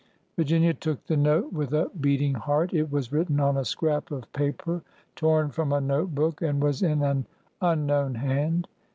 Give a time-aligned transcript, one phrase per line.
[0.35, 2.73] Virginia took the note with a beating heart.
[2.73, 4.81] It was written on a scrap of paper
[5.15, 7.27] torn from a note book, and was in an
[7.61, 8.67] unknown hand.